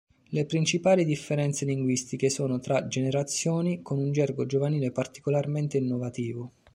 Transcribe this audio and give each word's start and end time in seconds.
Le 0.29 0.47
principali 0.47 1.05
differenze 1.05 1.63
linguistiche 1.63 2.31
sono 2.31 2.57
tra 2.59 2.87
generazioni, 2.87 3.83
con 3.83 3.99
un 3.99 4.11
gergo 4.11 4.47
giovanile 4.47 4.89
particolarmente 4.91 5.77
innovativo. 5.77 6.53